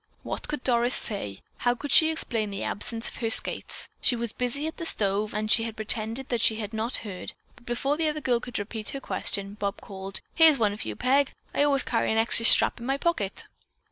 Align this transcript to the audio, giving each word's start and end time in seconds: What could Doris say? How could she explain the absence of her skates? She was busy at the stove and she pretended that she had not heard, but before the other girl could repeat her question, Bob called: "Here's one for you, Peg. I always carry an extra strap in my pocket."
What 0.23 0.47
could 0.47 0.63
Doris 0.63 0.95
say? 0.95 1.41
How 1.57 1.75
could 1.75 1.91
she 1.91 2.09
explain 2.09 2.49
the 2.49 2.63
absence 2.63 3.07
of 3.07 3.17
her 3.17 3.29
skates? 3.29 3.87
She 4.01 4.15
was 4.15 4.31
busy 4.33 4.65
at 4.65 4.77
the 4.77 4.85
stove 4.87 5.31
and 5.31 5.51
she 5.51 5.71
pretended 5.71 6.29
that 6.29 6.41
she 6.41 6.55
had 6.55 6.73
not 6.73 6.95
heard, 7.05 7.33
but 7.55 7.67
before 7.67 7.97
the 7.97 8.07
other 8.09 8.19
girl 8.19 8.39
could 8.39 8.57
repeat 8.57 8.89
her 8.97 8.99
question, 8.99 9.53
Bob 9.59 9.79
called: 9.79 10.21
"Here's 10.33 10.57
one 10.57 10.75
for 10.75 10.87
you, 10.87 10.95
Peg. 10.95 11.33
I 11.53 11.61
always 11.65 11.83
carry 11.83 12.11
an 12.11 12.17
extra 12.17 12.45
strap 12.47 12.79
in 12.79 12.85
my 12.87 12.97
pocket." 12.97 13.45